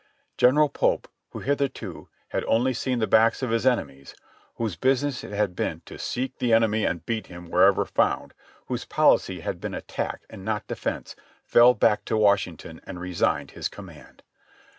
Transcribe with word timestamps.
General 0.35 0.67
Pope, 0.67 1.07
who 1.29 1.41
hitherto 1.41 2.07
"had 2.29 2.43
only 2.45 2.73
seen 2.73 2.97
the 2.97 3.05
backs 3.05 3.43
of 3.43 3.51
his 3.51 3.67
enemies," 3.67 4.15
whose 4.55 4.75
business 4.75 5.23
it 5.23 5.29
had 5.31 5.55
been 5.55 5.83
to 5.85 5.99
"seek 5.99 6.39
the 6.39 6.53
enemy 6.53 6.85
and 6.85 7.05
beat 7.05 7.27
him 7.27 7.51
wherever 7.51 7.85
found," 7.85 8.33
whose 8.65 8.83
policy 8.83 9.41
had 9.41 9.61
been 9.61 9.75
attack 9.75 10.23
and 10.27 10.43
not 10.43 10.65
defense, 10.65 11.15
fell 11.45 11.75
back 11.75 12.03
to 12.05 12.17
Washington 12.17 12.81
and 12.87 12.99
resigned 12.99 13.51
his 13.51 13.69
command. 13.69 14.23